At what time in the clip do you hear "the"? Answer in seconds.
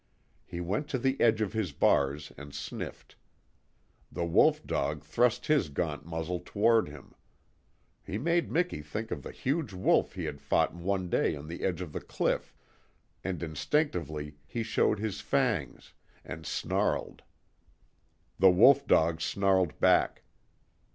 0.97-1.21, 4.11-4.25, 9.21-9.31, 11.47-11.61, 11.93-12.01, 18.39-18.49